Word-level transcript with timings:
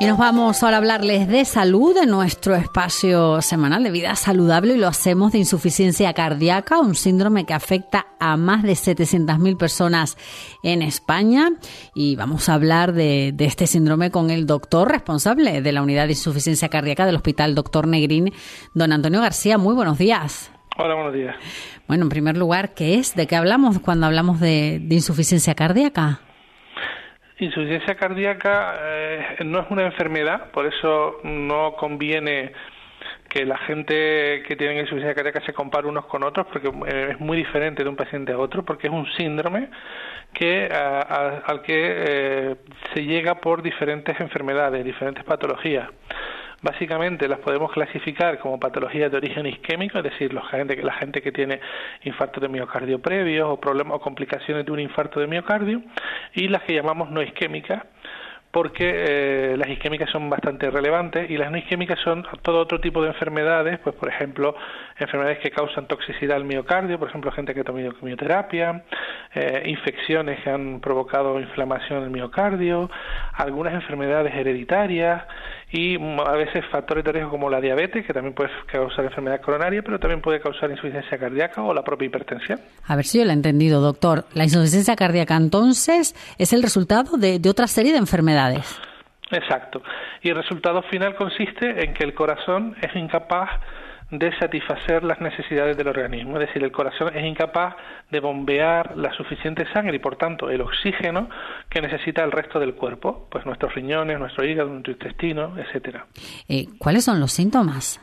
Y 0.00 0.06
nos 0.06 0.16
vamos 0.16 0.62
ahora 0.62 0.76
a 0.76 0.78
hablarles 0.78 1.26
de 1.26 1.44
salud 1.44 1.96
en 1.96 2.10
nuestro 2.10 2.54
espacio 2.54 3.42
semanal 3.42 3.82
de 3.82 3.90
vida 3.90 4.14
saludable 4.14 4.74
y 4.74 4.78
lo 4.78 4.86
hacemos 4.86 5.32
de 5.32 5.38
insuficiencia 5.38 6.12
cardíaca, 6.12 6.78
un 6.78 6.94
síndrome 6.94 7.44
que 7.44 7.52
afecta 7.52 8.06
a 8.20 8.36
más 8.36 8.62
de 8.62 8.74
700.000 8.74 9.56
personas 9.56 10.16
en 10.62 10.82
España. 10.82 11.48
Y 11.96 12.14
vamos 12.14 12.48
a 12.48 12.54
hablar 12.54 12.92
de, 12.92 13.32
de, 13.34 13.44
este 13.46 13.66
síndrome 13.66 14.12
con 14.12 14.30
el 14.30 14.46
doctor 14.46 14.88
responsable 14.88 15.62
de 15.62 15.72
la 15.72 15.82
unidad 15.82 16.04
de 16.04 16.12
insuficiencia 16.12 16.68
cardíaca 16.68 17.04
del 17.04 17.16
Hospital 17.16 17.56
Doctor 17.56 17.88
Negrín, 17.88 18.32
don 18.74 18.92
Antonio 18.92 19.20
García. 19.20 19.58
Muy 19.58 19.74
buenos 19.74 19.98
días. 19.98 20.52
Hola, 20.76 20.94
buenos 20.94 21.12
días. 21.12 21.34
Bueno, 21.88 22.04
en 22.04 22.08
primer 22.08 22.36
lugar, 22.36 22.72
¿qué 22.72 23.00
es? 23.00 23.16
¿De 23.16 23.26
qué 23.26 23.34
hablamos 23.34 23.80
cuando 23.80 24.06
hablamos 24.06 24.38
de, 24.38 24.78
de 24.80 24.94
insuficiencia 24.94 25.56
cardíaca? 25.56 26.20
Insuficiencia 27.40 27.94
cardíaca 27.94 28.74
eh, 28.80 29.36
no 29.44 29.60
es 29.60 29.70
una 29.70 29.84
enfermedad, 29.84 30.50
por 30.50 30.66
eso 30.66 31.20
no 31.22 31.74
conviene 31.76 32.52
que 33.28 33.44
la 33.44 33.58
gente 33.58 34.42
que 34.46 34.56
tiene 34.56 34.80
insuficiencia 34.80 35.14
cardíaca 35.14 35.44
se 35.44 35.52
compare 35.52 35.86
unos 35.86 36.06
con 36.06 36.24
otros, 36.24 36.46
porque 36.52 36.68
eh, 36.86 37.10
es 37.12 37.20
muy 37.20 37.36
diferente 37.36 37.84
de 37.84 37.88
un 37.88 37.96
paciente 37.96 38.32
a 38.32 38.38
otro, 38.38 38.64
porque 38.64 38.88
es 38.88 38.92
un 38.92 39.06
síndrome 39.12 39.68
que 40.32 40.66
al 40.66 41.62
que 41.62 41.74
eh, 41.76 42.56
se 42.92 43.04
llega 43.04 43.36
por 43.36 43.62
diferentes 43.62 44.18
enfermedades, 44.20 44.84
diferentes 44.84 45.24
patologías. 45.24 45.88
Básicamente 46.60 47.28
las 47.28 47.38
podemos 47.38 47.70
clasificar 47.70 48.38
como 48.40 48.58
patologías 48.58 49.12
de 49.12 49.16
origen 49.16 49.46
isquémico, 49.46 49.98
es 49.98 50.04
decir, 50.04 50.34
la 50.34 50.42
gente, 50.42 50.82
la 50.82 50.94
gente 50.94 51.22
que 51.22 51.30
tiene 51.30 51.60
infarto 52.02 52.40
de 52.40 52.48
miocardio 52.48 53.00
previo 53.00 53.50
o 53.50 53.60
problemas 53.60 53.96
o 53.96 54.00
complicaciones 54.00 54.66
de 54.66 54.72
un 54.72 54.80
infarto 54.80 55.20
de 55.20 55.28
miocardio, 55.28 55.82
y 56.34 56.48
las 56.48 56.62
que 56.62 56.74
llamamos 56.74 57.10
no 57.10 57.22
isquémicas, 57.22 57.84
porque 58.50 59.04
eh, 59.52 59.56
las 59.56 59.68
isquémicas 59.68 60.10
son 60.10 60.30
bastante 60.30 60.70
relevantes 60.70 61.30
y 61.30 61.36
las 61.36 61.50
no 61.50 61.58
isquémicas 61.58 61.98
son 62.00 62.26
todo 62.42 62.60
otro 62.60 62.80
tipo 62.80 63.02
de 63.02 63.08
enfermedades, 63.08 63.78
pues 63.80 63.94
por 63.94 64.08
ejemplo, 64.08 64.56
enfermedades 64.98 65.38
que 65.38 65.50
causan 65.50 65.86
toxicidad 65.86 66.36
al 66.36 66.44
miocardio, 66.44 66.98
por 66.98 67.08
ejemplo, 67.08 67.30
gente 67.30 67.54
que 67.54 67.60
ha 67.60 67.64
tomado 67.64 67.92
quimioterapia, 67.92 68.84
eh, 69.34 69.62
infecciones 69.66 70.42
que 70.42 70.50
han 70.50 70.80
provocado 70.80 71.38
inflamación 71.38 72.02
del 72.02 72.10
miocardio, 72.10 72.90
algunas 73.34 73.74
enfermedades 73.74 74.34
hereditarias 74.34 75.24
y 75.70 75.96
a 75.96 76.32
veces 76.32 76.64
factores 76.70 77.04
de 77.04 77.12
riesgo 77.12 77.30
como 77.30 77.50
la 77.50 77.60
diabetes, 77.60 78.06
que 78.06 78.12
también 78.14 78.34
puede 78.34 78.50
causar 78.66 79.04
enfermedad 79.04 79.40
coronaria, 79.40 79.82
pero 79.82 79.98
también 79.98 80.22
puede 80.22 80.40
causar 80.40 80.70
insuficiencia 80.70 81.18
cardíaca 81.18 81.62
o 81.62 81.74
la 81.74 81.82
propia 81.82 82.06
hipertensión. 82.06 82.58
A 82.86 82.96
ver 82.96 83.04
si 83.04 83.18
yo 83.18 83.24
lo 83.24 83.30
he 83.30 83.34
entendido, 83.34 83.80
doctor. 83.80 84.24
La 84.32 84.44
insuficiencia 84.44 84.96
cardíaca 84.96 85.36
entonces 85.36 86.14
es 86.38 86.52
el 86.52 86.62
resultado 86.62 87.18
de, 87.18 87.38
de 87.38 87.50
otra 87.50 87.66
serie 87.66 87.92
de 87.92 87.98
enfermedades. 87.98 88.80
Exacto. 89.30 89.82
Y 90.22 90.30
el 90.30 90.36
resultado 90.36 90.82
final 90.84 91.14
consiste 91.16 91.84
en 91.84 91.92
que 91.92 92.04
el 92.04 92.14
corazón 92.14 92.74
es 92.80 92.94
incapaz 92.96 93.50
de 94.10 94.36
satisfacer 94.38 95.04
las 95.04 95.20
necesidades 95.20 95.76
del 95.76 95.88
organismo. 95.88 96.40
Es 96.40 96.46
decir, 96.46 96.64
el 96.64 96.72
corazón 96.72 97.14
es 97.14 97.24
incapaz 97.24 97.76
de 98.10 98.20
bombear 98.20 98.96
la 98.96 99.12
suficiente 99.12 99.66
sangre 99.72 99.96
y, 99.96 99.98
por 99.98 100.16
tanto, 100.16 100.50
el 100.50 100.60
oxígeno 100.62 101.28
que 101.68 101.80
necesita 101.80 102.24
el 102.24 102.32
resto 102.32 102.58
del 102.58 102.74
cuerpo, 102.74 103.28
pues 103.30 103.44
nuestros 103.44 103.74
riñones, 103.74 104.18
nuestro 104.18 104.44
hígado, 104.44 104.70
nuestro 104.70 104.92
intestino, 104.92 105.58
etcétera. 105.58 106.06
Eh, 106.48 106.66
¿Cuáles 106.78 107.04
son 107.04 107.20
los 107.20 107.32
síntomas? 107.32 108.00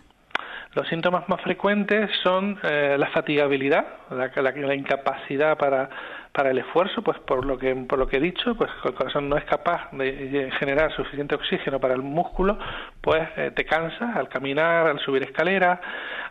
Los 0.76 0.88
síntomas 0.90 1.28
más 1.30 1.42
frecuentes 1.42 2.12
son 2.22 2.60
eh, 2.62 2.98
la 3.00 3.08
fatigabilidad, 3.08 3.86
la, 4.12 4.30
la, 4.36 4.76
incapacidad 4.76 5.58
para, 5.58 5.90
para 6.36 6.52
el 6.52 6.58
esfuerzo, 6.58 7.02
pues 7.02 7.18
por 7.20 7.46
lo 7.46 7.58
que 7.58 7.74
por 7.76 7.98
lo 7.98 8.08
que 8.08 8.18
he 8.18 8.20
dicho, 8.20 8.56
pues 8.56 8.70
el 8.84 8.94
corazón 8.94 9.30
no 9.30 9.38
es 9.38 9.46
capaz 9.46 9.90
de 9.94 10.52
generar 10.60 10.92
suficiente 10.92 11.34
oxígeno 11.34 11.80
para 11.80 11.94
el 11.94 12.02
músculo, 12.02 12.60
pues 13.00 13.24
eh, 13.38 13.52
te 13.56 13.64
cansas 13.64 14.16
al 14.16 14.28
caminar, 14.28 14.86
al 14.88 15.00
subir 15.00 15.24
escaleras, 15.24 15.80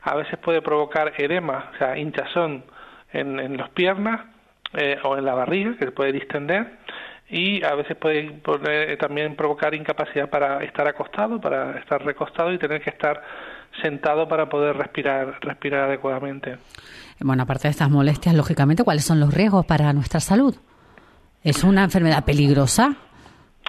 a 0.03 0.15
veces 0.15 0.39
puede 0.41 0.61
provocar 0.61 1.15
edema, 1.17 1.71
o 1.75 1.79
sea, 1.79 1.97
hinchazón 1.97 2.65
en, 3.12 3.41
en 3.41 3.56
las 3.56 3.71
piernas 3.71 4.21
eh, 4.75 4.99
o 5.05 5.17
en 5.17 5.25
la 5.25 5.34
barriga, 5.34 5.75
que 5.79 5.87
se 5.87 5.93
puede 5.93 6.12
distender, 6.12 6.67
y 7.34 7.65
a 7.65 7.75
veces 7.75 7.97
puede 7.97 8.97
también 8.97 9.34
provocar 9.34 9.75
incapacidad 9.75 10.31
para 10.31 10.62
estar 10.62 10.87
acostado, 10.87 11.41
para 11.41 11.77
estar 11.81 12.00
recostado 12.05 12.53
y 12.53 12.59
tener 12.59 12.81
que 12.81 12.91
estar 12.91 13.21
sentado 13.83 14.28
para 14.28 14.49
poder 14.49 14.77
respirar, 14.77 15.41
respirar 15.41 15.89
adecuadamente. 15.89 16.59
Bueno, 17.19 17.43
aparte 17.43 17.65
de 17.65 17.73
estas 17.73 17.91
molestias, 17.91 18.37
lógicamente, 18.37 18.84
¿cuáles 18.84 19.05
son 19.05 19.19
los 19.19 19.34
riesgos 19.34 19.67
para 19.67 19.93
nuestra 19.93 20.21
salud? 20.21 20.55
¿Es 21.43 21.65
una 21.65 21.83
enfermedad 21.83 22.25
peligrosa? 22.25 22.94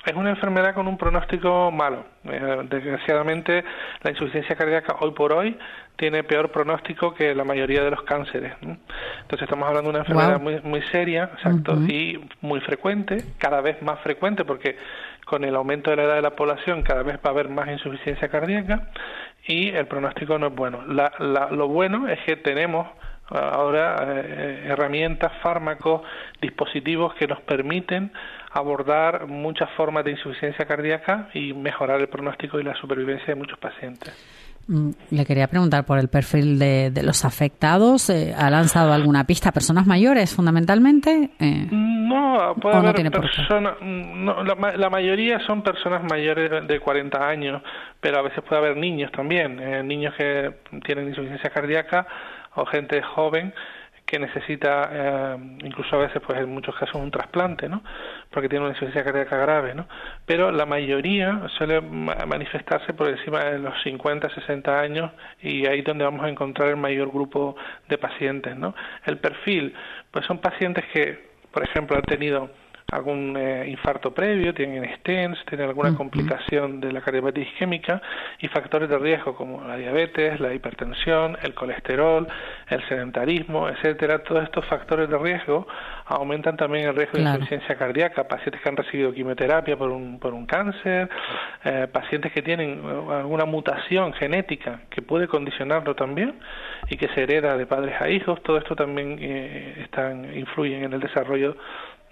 Es 0.05 0.13
una 0.13 0.29
enfermedad 0.29 0.75
con 0.75 0.87
un 0.87 0.97
pronóstico 0.97 1.71
malo. 1.71 2.05
Eh, 2.25 2.67
desgraciadamente, 2.69 3.63
la 4.03 4.11
insuficiencia 4.11 4.55
cardíaca 4.55 4.97
hoy 4.99 5.11
por 5.11 5.33
hoy 5.33 5.57
tiene 5.95 6.23
peor 6.23 6.51
pronóstico 6.51 7.13
que 7.15 7.33
la 7.33 7.43
mayoría 7.43 7.83
de 7.83 7.89
los 7.89 8.03
cánceres. 8.03 8.53
Entonces, 8.61 9.41
estamos 9.41 9.67
hablando 9.67 9.91
de 9.91 9.97
una 9.97 9.99
enfermedad 9.99 10.39
muy, 10.39 10.61
muy 10.61 10.81
seria 10.91 11.31
exacto, 11.33 11.73
y 11.87 12.23
muy 12.41 12.59
frecuente, 12.61 13.17
cada 13.39 13.61
vez 13.61 13.81
más 13.81 13.99
frecuente, 14.01 14.45
porque 14.45 14.77
con 15.25 15.43
el 15.43 15.55
aumento 15.55 15.89
de 15.89 15.95
la 15.95 16.03
edad 16.03 16.15
de 16.15 16.21
la 16.21 16.35
población 16.35 16.83
cada 16.83 17.01
vez 17.01 17.17
va 17.17 17.29
a 17.29 17.29
haber 17.29 17.49
más 17.49 17.67
insuficiencia 17.67 18.27
cardíaca 18.29 18.89
y 19.47 19.69
el 19.69 19.87
pronóstico 19.87 20.37
no 20.37 20.47
es 20.47 20.55
bueno. 20.55 20.85
La, 20.85 21.11
lo 21.51 21.67
bueno 21.67 22.07
es 22.07 22.19
que 22.25 22.35
tenemos 22.35 22.87
ahora 23.29 23.97
eh, 24.07 24.65
herramientas, 24.67 25.31
fármacos, 25.41 26.01
dispositivos 26.41 27.15
que 27.15 27.27
nos 27.27 27.41
permiten 27.41 28.11
abordar 28.55 29.27
muchas 29.27 29.69
formas 29.71 30.05
de 30.05 30.11
insuficiencia 30.11 30.65
cardíaca 30.65 31.27
y 31.33 31.53
mejorar 31.53 31.99
el 31.99 32.07
pronóstico 32.07 32.57
y 32.57 32.63
la 32.63 32.73
supervivencia 32.75 33.27
de 33.27 33.35
muchos 33.35 33.59
pacientes. 33.59 34.13
Mm, 34.67 34.91
le 35.11 35.25
quería 35.25 35.47
preguntar 35.47 35.85
por 35.85 35.99
el 35.99 36.07
perfil 36.07 36.57
de, 36.57 37.03
los 37.03 37.25
afectados. 37.25 38.09
Eh, 38.09 38.33
¿Ha 38.35 38.49
lanzado 38.49 38.93
alguna 38.93 39.25
pista? 39.25 39.51
¿Personas 39.51 39.85
mayores, 39.85 40.33
fundamentalmente? 40.33 41.31
Eh, 41.37 41.67
no, 41.69 42.55
puede 42.61 42.77
haber 42.77 43.11
personas. 43.11 43.75
No, 43.81 44.41
la, 44.41 44.89
mayoría 44.89 45.39
son 45.45 45.61
personas 45.61 46.03
mayores 46.09 46.65
de 46.65 46.79
40 46.79 47.27
años, 47.27 47.61
pero 47.99 48.19
a 48.19 48.21
veces 48.21 48.41
puede 48.47 48.61
haber 48.61 48.77
niños 48.77 49.11
también. 49.11 49.59
Eh, 49.59 49.83
niños 49.83 50.15
que 50.15 50.51
tienen 50.85 51.09
insuficiencia 51.09 51.49
cardíaca 51.49 52.07
o 52.55 52.65
gente 52.65 53.01
joven 53.01 53.53
que 54.05 54.19
necesita 54.19 54.89
eh, 54.91 55.37
incluso 55.63 55.95
a 55.95 55.99
veces 55.99 56.21
pues 56.25 56.39
en 56.39 56.49
muchos 56.49 56.75
casos 56.75 56.95
un 56.95 57.11
trasplante 57.11 57.67
no 57.67 57.83
porque 58.29 58.47
tiene 58.47 58.65
una 58.65 58.73
insuficiencia 58.73 59.03
cardíaca 59.03 59.37
grave 59.37 59.73
no 59.73 59.87
pero 60.25 60.51
la 60.51 60.65
mayoría 60.65 61.41
suele 61.57 61.81
manifestarse 61.81 62.93
por 62.93 63.09
encima 63.09 63.43
de 63.45 63.59
los 63.59 63.73
50 63.83 64.29
60 64.29 64.79
años 64.79 65.11
y 65.41 65.65
ahí 65.65 65.79
es 65.79 65.85
donde 65.85 66.03
vamos 66.03 66.23
a 66.23 66.29
encontrar 66.29 66.69
el 66.69 66.77
mayor 66.77 67.09
grupo 67.09 67.55
de 67.89 67.97
pacientes 67.97 68.55
no 68.55 68.75
el 69.05 69.17
perfil 69.17 69.73
pues 70.11 70.25
son 70.25 70.37
pacientes 70.39 70.85
que 70.93 71.35
por 71.51 71.63
ejemplo 71.63 71.97
han 71.97 72.03
tenido 72.03 72.49
algún 72.91 73.35
eh, 73.35 73.67
infarto 73.67 74.13
previo, 74.13 74.53
tienen 74.53 74.85
stents, 74.97 75.43
tienen 75.45 75.67
alguna 75.67 75.95
complicación 75.95 76.79
de 76.79 76.91
la 76.91 77.01
cardiopatía 77.01 77.43
isquémica 77.43 78.01
y 78.39 78.47
factores 78.47 78.89
de 78.89 78.97
riesgo 78.99 79.35
como 79.35 79.63
la 79.63 79.75
diabetes, 79.75 80.39
la 80.39 80.53
hipertensión, 80.53 81.35
el 81.41 81.55
colesterol, 81.55 82.27
el 82.67 82.87
sedentarismo, 82.87 83.67
etcétera. 83.69 84.19
Todos 84.19 84.43
estos 84.43 84.65
factores 84.65 85.09
de 85.09 85.17
riesgo 85.17 85.67
aumentan 86.05 86.57
también 86.57 86.87
el 86.89 86.95
riesgo 86.95 87.17
de 87.17 87.23
insuficiencia 87.23 87.75
cardíaca. 87.75 88.27
Pacientes 88.27 88.61
que 88.61 88.69
han 88.69 88.77
recibido 88.77 89.11
quimioterapia 89.11 89.75
por 89.77 89.89
un, 89.89 90.19
por 90.19 90.33
un 90.33 90.45
cáncer, 90.45 91.09
eh, 91.63 91.87
pacientes 91.91 92.31
que 92.33 92.43
tienen 92.43 92.81
eh, 92.83 93.13
alguna 93.15 93.45
mutación 93.45 94.13
genética 94.13 94.81
que 94.91 95.01
puede 95.01 95.27
condicionarlo 95.27 95.95
también 95.95 96.35
y 96.87 96.97
que 96.97 97.07
se 97.09 97.23
hereda 97.23 97.57
de 97.57 97.65
padres 97.65 97.99
a 97.99 98.09
hijos. 98.09 98.43
Todo 98.43 98.59
esto 98.59 98.75
también 98.75 99.17
están, 99.81 100.37
influyen 100.37 100.83
en 100.83 100.93
el 100.93 100.99
desarrollo 100.99 101.57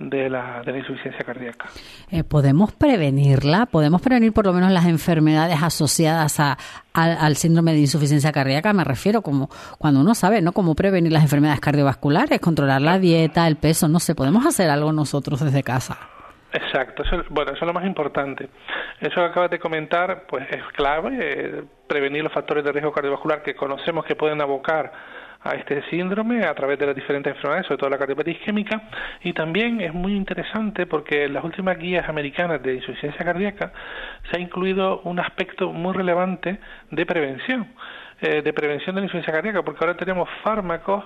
de 0.09 0.29
la, 0.29 0.61
de 0.65 0.71
la 0.71 0.77
insuficiencia 0.79 1.23
cardíaca. 1.25 1.69
Eh, 2.11 2.23
¿Podemos 2.23 2.71
prevenirla? 2.73 3.65
¿Podemos 3.65 4.01
prevenir 4.01 4.33
por 4.33 4.45
lo 4.45 4.53
menos 4.53 4.71
las 4.71 4.85
enfermedades 4.85 5.61
asociadas 5.61 6.39
a, 6.39 6.57
al 6.93 7.35
síndrome 7.35 7.73
de 7.73 7.79
insuficiencia 7.79 8.31
cardíaca? 8.31 8.73
Me 8.73 8.83
refiero 8.83 9.21
como 9.21 9.49
cuando 9.77 10.01
uno 10.01 10.15
sabe, 10.15 10.41
¿no? 10.41 10.51
Cómo 10.51 10.75
prevenir 10.75 11.11
las 11.11 11.23
enfermedades 11.23 11.59
cardiovasculares, 11.59 12.39
controlar 12.39 12.81
la 12.81 12.99
dieta, 12.99 13.47
el 13.47 13.55
peso, 13.55 13.87
no 13.87 13.99
sé, 13.99 14.15
¿podemos 14.15 14.45
hacer 14.45 14.69
algo 14.69 14.91
nosotros 14.91 15.39
desde 15.39 15.63
casa? 15.63 15.97
Exacto, 16.53 17.01
bueno, 17.29 17.51
eso 17.53 17.61
es 17.61 17.67
lo 17.67 17.73
más 17.73 17.85
importante. 17.85 18.47
Eso 18.99 19.15
que 19.15 19.25
acabas 19.25 19.49
de 19.49 19.57
comentar, 19.57 20.27
pues 20.27 20.45
es 20.51 20.61
clave, 20.75 21.17
eh, 21.19 21.63
prevenir 21.87 22.23
los 22.23 22.31
factores 22.31 22.63
de 22.63 22.71
riesgo 22.71 22.91
cardiovascular 22.91 23.41
que 23.41 23.55
conocemos 23.55 24.05
que 24.05 24.15
pueden 24.15 24.39
abocar 24.39 24.91
a 25.43 25.55
este 25.55 25.83
síndrome 25.89 26.45
a 26.45 26.53
través 26.53 26.79
de 26.79 26.85
las 26.85 26.95
diferentes 26.95 27.33
enfermedades, 27.35 27.67
sobre 27.67 27.77
todo 27.77 27.89
la 27.89 27.97
cardiopatía 27.97 28.33
isquémica, 28.33 28.81
y 29.23 29.33
también 29.33 29.81
es 29.81 29.93
muy 29.93 30.15
interesante 30.15 30.85
porque 30.85 31.25
en 31.25 31.33
las 31.33 31.43
últimas 31.43 31.77
guías 31.77 32.07
americanas 32.07 32.61
de 32.63 32.75
insuficiencia 32.75 33.25
cardíaca 33.25 33.73
se 34.31 34.37
ha 34.37 34.39
incluido 34.39 35.01
un 35.03 35.19
aspecto 35.19 35.71
muy 35.71 35.93
relevante 35.93 36.59
de 36.91 37.05
prevención, 37.05 37.67
eh, 38.21 38.41
de 38.41 38.53
prevención 38.53 38.95
de 38.95 39.01
la 39.01 39.05
insuficiencia 39.05 39.33
cardíaca, 39.33 39.63
porque 39.63 39.83
ahora 39.83 39.97
tenemos 39.97 40.29
fármacos 40.43 41.05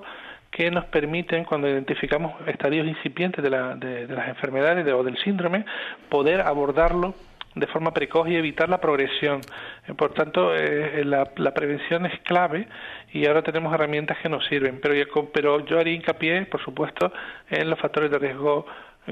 que 0.52 0.72
nos 0.72 0.86
permiten, 0.86 1.44
cuando 1.44 1.68
identificamos 1.68 2.34
estadios 2.48 2.88
incipientes 2.88 3.44
de, 3.44 3.50
la, 3.50 3.76
de, 3.76 4.08
las 4.08 4.30
enfermedades 4.30 4.88
o 4.94 5.04
del 5.04 5.18
síndrome, 5.18 5.66
poder 6.10 6.42
abordarlo 6.42 7.16
de 7.60 7.68
forma 7.68 7.92
precoz 7.92 8.28
y 8.30 8.36
evitar 8.36 8.70
la 8.70 8.80
progresión. 8.80 9.42
Eh, 9.88 9.94
por 9.94 10.14
tanto, 10.14 10.56
eh, 10.56 11.04
la, 11.06 11.26
prevención 11.54 12.06
es 12.06 12.20
clave 12.22 12.68
y 13.12 13.26
ahora 13.26 13.42
tenemos 13.42 13.74
herramientas 13.74 14.18
que 14.20 14.30
nos 14.30 14.46
sirven. 14.46 14.80
Pero, 14.82 15.30
pero 15.34 15.66
yo 15.66 15.80
haría 15.80 15.94
hincapié, 15.94 16.46
por 16.46 16.64
supuesto, 16.64 17.12
en 17.50 17.70
los 17.70 17.80
factores 17.80 18.12
de 18.12 18.20
riesgo 18.20 18.66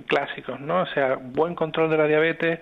clásicos, 0.08 0.60
¿no? 0.60 0.82
O 0.82 0.88
sea, 0.88 1.18
buen 1.22 1.56
control 1.56 1.90
de 1.90 1.98
la 1.98 2.06
diabetes, 2.06 2.60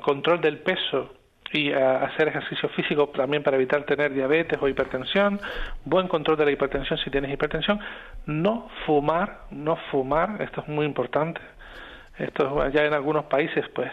control 0.00 0.40
del 0.40 0.58
peso 0.58 1.14
y 1.52 1.70
hacer 1.70 2.28
ejercicio 2.28 2.68
físico 2.70 3.08
también 3.08 3.42
para 3.42 3.58
evitar 3.58 3.84
tener 3.84 4.14
diabetes 4.14 4.58
o 4.60 4.68
hipertensión, 4.68 5.38
buen 5.84 6.08
control 6.08 6.38
de 6.38 6.46
la 6.46 6.50
hipertensión 6.52 6.98
si 6.98 7.10
tienes 7.10 7.30
hipertensión, 7.30 7.78
no 8.24 8.70
fumar, 8.86 9.42
no 9.50 9.76
fumar, 9.90 10.40
esto 10.40 10.62
es 10.62 10.68
muy 10.68 10.86
importante. 10.86 11.42
Esto 12.18 12.68
ya 12.68 12.84
en 12.84 12.92
algunos 12.92 13.24
países 13.24 13.64
pues 13.74 13.90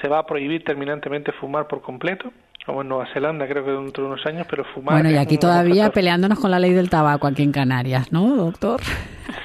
se 0.00 0.08
va 0.08 0.18
a 0.18 0.26
prohibir 0.26 0.64
terminantemente 0.64 1.32
fumar 1.32 1.66
por 1.66 1.82
completo, 1.82 2.32
como 2.66 2.82
en 2.82 2.88
Nueva 2.88 3.06
Zelanda 3.12 3.46
creo 3.48 3.64
que 3.64 3.70
dentro 3.70 4.04
de 4.04 4.10
unos 4.10 4.26
años, 4.26 4.46
pero 4.48 4.64
fumar... 4.64 4.94
Bueno, 4.94 5.10
y 5.10 5.16
aquí 5.16 5.38
todavía 5.38 5.90
peleándonos 5.90 6.38
con 6.38 6.50
la 6.50 6.58
ley 6.58 6.72
del 6.72 6.90
tabaco 6.90 7.26
aquí 7.26 7.42
en 7.42 7.52
Canarias, 7.52 8.12
¿no, 8.12 8.36
doctor? 8.36 8.80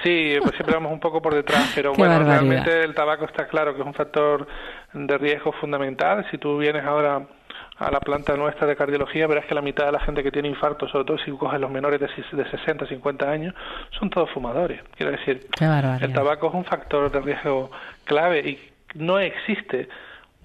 Sí, 0.04 0.36
pues 0.42 0.54
siempre 0.56 0.76
vamos 0.76 0.92
un 0.92 1.00
poco 1.00 1.22
por 1.22 1.34
detrás, 1.34 1.72
pero 1.74 1.94
bueno, 1.98 2.20
realmente 2.20 2.84
el 2.84 2.94
tabaco 2.94 3.26
está 3.26 3.48
claro 3.48 3.74
que 3.74 3.82
es 3.82 3.88
un 3.88 3.94
factor 3.94 4.48
de 4.94 5.18
riesgo 5.18 5.52
fundamental. 5.54 6.26
Si 6.30 6.38
tú 6.38 6.58
vienes 6.58 6.84
ahora 6.84 7.26
a 7.78 7.92
la 7.92 8.00
planta 8.00 8.36
nuestra 8.38 8.68
de 8.68 8.76
cardiología, 8.76 9.28
verás 9.28 9.46
que 9.46 9.56
la 9.56 9.62
mitad 9.62 9.86
de 9.86 9.92
la 9.92 10.00
gente 10.00 10.24
que 10.24 10.32
tiene 10.32 10.48
infarto, 10.48 10.88
sobre 10.88 11.06
todo 11.06 11.18
si 11.20 11.32
coges 11.32 11.60
los 11.60 11.72
menores 11.72 12.00
de, 12.00 12.08
de 12.08 12.50
60, 12.50 12.88
50 12.88 13.30
años, 13.30 13.54
son 14.00 14.10
todos 14.10 14.30
fumadores. 14.32 14.82
Quiero 14.96 15.12
decir, 15.12 15.48
el 16.02 16.14
tabaco 16.14 16.48
es 16.48 16.54
un 16.54 16.66
factor 16.66 17.12
de 17.12 17.20
riesgo 17.20 17.72
clave 18.06 18.40
y 18.50 18.60
no 18.96 19.20
existe 19.20 19.90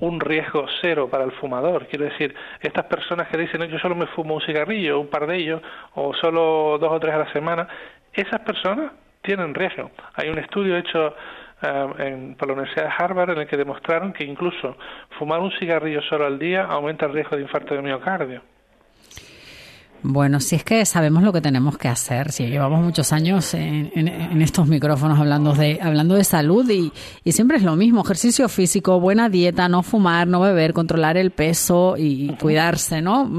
un 0.01 0.21
riesgo 0.21 0.67
cero 0.81 1.09
para 1.11 1.25
el 1.25 1.33
fumador. 1.33 1.87
Quiero 1.87 2.07
decir, 2.07 2.35
estas 2.61 2.85
personas 2.87 3.29
que 3.29 3.39
dicen, 3.39 3.63
yo 3.69 3.79
solo 3.79 3.95
me 3.95 4.07
fumo 4.09 4.35
un 4.35 4.41
cigarrillo, 4.41 5.01
un 5.01 5.09
par 5.09 5.27
de 5.27 5.37
ellos, 5.37 5.63
o 5.95 6.13
solo 6.15 6.79
dos 6.79 6.91
o 6.91 7.01
tres 7.01 7.15
a 7.15 7.19
la 7.19 7.33
semana, 7.33 7.69
esas 8.13 8.41
personas 8.41 8.93
tienen 9.23 9.55
riesgo. 9.55 9.91
Hay 10.15 10.29
un 10.29 10.39
estudio 10.39 10.77
hecho 10.77 11.15
eh, 11.63 11.89
en, 11.99 12.35
por 12.37 12.49
la 12.49 12.55
Universidad 12.55 12.87
de 12.87 12.93
Harvard 12.99 13.31
en 13.31 13.39
el 13.39 13.47
que 13.47 13.57
demostraron 13.57 14.13
que 14.13 14.25
incluso 14.25 14.77
fumar 15.19 15.41
un 15.41 15.53
cigarrillo 15.53 16.01
solo 16.03 16.27
al 16.27 16.39
día 16.39 16.65
aumenta 16.65 17.07
el 17.07 17.13
riesgo 17.13 17.37
de 17.37 17.43
infarto 17.43 17.75
de 17.75 17.83
miocardio. 17.83 18.43
Bueno, 20.03 20.41
si 20.41 20.57
es 20.57 20.65
que 20.65 20.85
sabemos 20.87 21.23
lo 21.23 21.33
que 21.33 21.41
tenemos 21.41 21.77
que 21.77 21.89
hacer, 21.89 22.33
si 22.33 22.47
llevamos 22.47 22.81
muchos 22.81 23.13
años 23.13 23.53
en, 23.55 24.41
estos 24.41 24.67
micrófonos 24.67 25.19
hablando 25.19 25.53
de, 25.53 25.79
hablando 25.83 26.15
de 26.15 26.25
salud 26.25 26.69
y, 26.71 26.93
siempre 27.31 27.59
es 27.59 27.63
lo 27.63 27.77
mismo, 27.77 28.03
ejercicio 28.03 28.49
físico, 28.49 28.99
buena 28.99 29.29
dieta, 29.29 29.69
no 29.69 29.83
fumar, 29.83 30.27
no 30.27 30.41
beber, 30.41 30.73
controlar 30.73 31.17
el 31.17 31.31
peso 31.31 31.95
y 31.99 32.35
cuidarse, 32.41 33.03
¿no? 33.03 33.31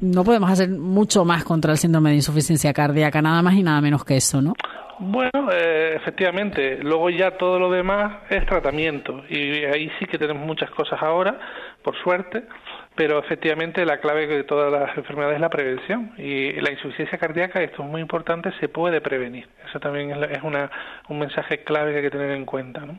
No 0.00 0.24
podemos 0.24 0.50
hacer 0.50 0.68
mucho 0.68 1.24
más 1.24 1.44
contra 1.44 1.72
el 1.72 1.78
síndrome 1.78 2.10
de 2.10 2.16
insuficiencia 2.16 2.72
cardíaca, 2.72 3.22
nada 3.22 3.42
más 3.42 3.54
y 3.54 3.62
nada 3.62 3.80
menos 3.80 4.04
que 4.04 4.16
eso, 4.16 4.42
¿no? 4.42 4.54
Bueno, 4.98 5.50
eh, 5.52 5.94
efectivamente, 5.96 6.78
luego 6.82 7.10
ya 7.10 7.32
todo 7.32 7.58
lo 7.58 7.70
demás 7.70 8.22
es 8.30 8.46
tratamiento 8.46 9.24
y 9.28 9.64
ahí 9.64 9.90
sí 9.98 10.06
que 10.06 10.16
tenemos 10.16 10.46
muchas 10.46 10.70
cosas 10.70 11.02
ahora, 11.02 11.38
por 11.82 11.94
suerte, 12.02 12.44
pero 12.96 13.18
efectivamente 13.18 13.84
la 13.84 13.98
clave 14.00 14.26
de 14.26 14.42
todas 14.44 14.72
las 14.72 14.96
enfermedades 14.96 15.36
es 15.36 15.40
la 15.40 15.50
prevención 15.50 16.12
y 16.16 16.52
la 16.60 16.70
insuficiencia 16.70 17.18
cardíaca, 17.18 17.62
esto 17.62 17.82
es 17.82 17.88
muy 17.88 18.00
importante, 18.00 18.50
se 18.58 18.68
puede 18.68 19.00
prevenir. 19.00 19.46
Eso 19.68 19.78
también 19.78 20.10
es, 20.10 20.42
una, 20.42 20.70
un 21.08 21.18
mensaje 21.18 21.62
clave 21.62 21.92
que 21.92 21.98
hay 21.98 22.04
que 22.04 22.10
tener 22.10 22.30
en 22.30 22.46
cuenta. 22.46 22.80
¿no? 22.80 22.98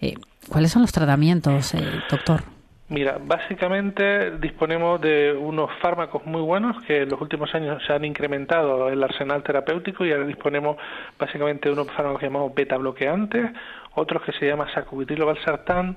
Eh, 0.00 0.14
¿Cuáles 0.48 0.70
son 0.70 0.82
los 0.82 0.92
tratamientos, 0.92 1.74
eh, 1.74 1.82
doctor? 2.08 2.42
Mira, 2.88 3.18
básicamente 3.18 4.32
disponemos 4.32 5.00
de 5.00 5.32
unos 5.32 5.70
fármacos 5.80 6.26
muy 6.26 6.42
buenos 6.42 6.76
que 6.82 7.02
en 7.02 7.08
los 7.08 7.20
últimos 7.20 7.54
años 7.54 7.82
se 7.86 7.92
han 7.92 8.04
incrementado 8.04 8.90
el 8.90 9.02
arsenal 9.02 9.42
terapéutico 9.42 10.04
y 10.04 10.12
ahora 10.12 10.26
disponemos 10.26 10.76
básicamente 11.18 11.70
de 11.70 11.72
unos 11.72 11.90
fármacos 11.92 12.20
llamados 12.20 12.54
beta 12.54 12.76
bloqueantes, 12.76 13.50
otros 13.94 14.22
que 14.22 14.32
se 14.32 14.46
llaman 14.46 14.68
sacubitrilo 14.74 15.24
valsartán, 15.24 15.96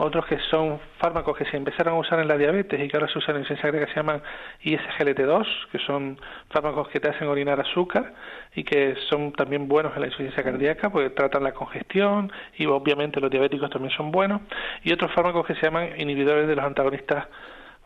otros 0.00 0.24
que 0.24 0.38
son 0.50 0.80
fármacos 0.98 1.36
que 1.36 1.44
se 1.44 1.58
empezaron 1.58 1.94
a 1.94 1.98
usar 1.98 2.20
en 2.20 2.28
la 2.28 2.38
diabetes 2.38 2.80
y 2.80 2.88
que 2.88 2.96
ahora 2.96 3.12
se 3.12 3.18
usan 3.18 3.36
en 3.36 3.44
ciencia 3.44 3.70
que 3.70 3.86
se 3.86 3.94
llaman 3.94 4.22
ISGLT2, 4.64 5.46
que 5.70 5.78
son 5.80 6.18
fármacos 6.48 6.88
que 6.88 7.00
te 7.00 7.10
hacen 7.10 7.28
orinar 7.28 7.60
azúcar 7.60 8.14
y 8.54 8.64
que 8.64 8.96
son 9.10 9.32
también 9.32 9.68
buenos 9.68 9.94
en 9.94 10.00
la 10.00 10.06
insuficiencia 10.06 10.42
cardíaca 10.42 10.88
porque 10.88 11.10
tratan 11.10 11.44
la 11.44 11.52
congestión 11.52 12.32
y 12.56 12.64
obviamente 12.64 13.20
los 13.20 13.30
diabéticos 13.30 13.68
también 13.68 13.94
son 13.94 14.10
buenos. 14.10 14.40
Y 14.82 14.92
otros 14.92 15.12
fármacos 15.12 15.46
que 15.46 15.54
se 15.56 15.62
llaman 15.62 15.90
inhibidores 16.00 16.48
de 16.48 16.56
los 16.56 16.64
antagonistas 16.64 17.26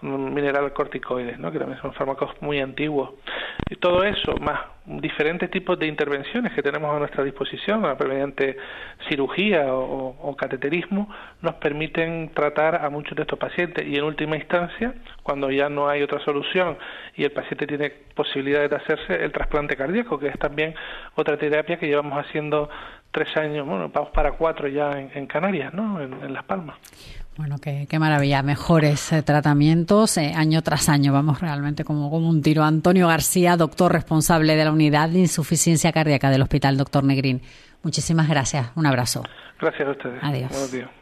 mineral 0.05 0.73
corticoides, 0.73 1.39
¿no? 1.39 1.51
que 1.51 1.59
también 1.59 1.81
son 1.81 1.93
fármacos 1.95 2.31
muy 2.41 2.61
antiguos. 2.61 3.11
Y 3.71 3.77
todo 3.77 4.05
eso, 4.05 4.37
más 4.37 4.61
diferentes 4.87 5.51
tipos 5.51 5.79
de 5.79 5.87
intervenciones 5.87 6.53
que 6.53 6.63
tenemos 6.63 6.95
a 6.95 6.99
nuestra 6.99 7.25
disposición, 7.25 7.83
mediante 7.99 8.57
cirugía 9.09 9.65
o, 9.69 10.37
cateterismo, 10.37 11.09
nos 11.41 11.55
permiten 11.55 12.31
tratar 12.35 12.85
a 12.85 12.91
muchos 12.91 13.17
de 13.17 13.23
estos 13.23 13.39
pacientes. 13.39 13.87
Y 13.87 13.97
en 13.97 14.05
última 14.05 14.37
instancia, 14.37 14.95
cuando 15.23 15.51
ya 15.51 15.69
no 15.69 15.89
hay 15.89 16.03
otra 16.03 16.21
solución 16.21 16.77
y 17.17 17.25
el 17.25 17.33
paciente 17.33 17.67
tiene 17.67 17.91
posibilidades 18.15 18.71
de 18.71 18.77
hacerse 18.77 19.25
el 19.25 19.33
trasplante 19.33 19.77
cardíaco, 19.77 20.19
que 20.19 20.29
es 20.29 20.39
también 20.39 20.75
otra 21.15 21.39
terapia 21.39 21.79
que 21.79 21.87
llevamos 21.87 22.19
haciendo 22.19 22.69
tres 23.15 23.35
años, 23.37 23.67
bueno, 23.67 23.89
vamos 23.89 24.11
para 24.11 24.33
cuatro 24.33 24.69
ya 24.69 24.91
en, 24.91 25.27
Canarias, 25.27 25.73
¿no? 25.73 26.01
en 26.01 26.35
Las 26.35 26.45
Palmas. 26.45 26.77
Bueno, 27.37 27.57
qué, 27.61 27.87
qué 27.89 27.99
maravilla. 27.99 28.43
Mejores 28.43 29.13
eh, 29.13 29.23
tratamientos 29.23 30.17
eh, 30.19 30.33
año 30.37 30.63
tras 30.63 30.89
año. 30.89 31.13
Vamos 31.13 31.41
realmente 31.41 31.83
como, 31.83 32.09
como 32.09 32.29
un 32.29 32.43
tiro. 32.43 32.63
Antonio 32.63 33.09
García, 33.09 33.57
doctor 33.57 33.93
responsable 33.93 34.55
de 34.55 34.65
la 34.65 34.73
unidad 34.73 35.09
de 35.09 35.19
insuficiencia 35.19 35.91
cardíaca 35.93 36.31
del 36.31 36.43
Hospital 36.43 36.77
Doctor 36.77 37.03
Negrín. 37.03 37.43
Muchísimas 37.83 38.29
gracias. 38.29 38.71
Un 38.77 38.87
abrazo. 38.87 39.25
Gracias 39.61 39.89
a 39.89 39.91
ustedes. 39.91 40.23
Adiós. 40.23 40.93